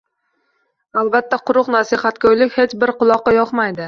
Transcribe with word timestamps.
Albatta, 1.01 1.37
quruq 1.49 1.69
nasihatgoʻylik 1.75 2.57
hech 2.57 2.73
bir 2.85 2.93
quloqqa 3.03 3.35
yoqmaydi 3.37 3.79